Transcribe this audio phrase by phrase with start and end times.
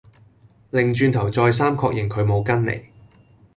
[0.71, 2.85] 擰轉頭再三確認佢冇跟嚟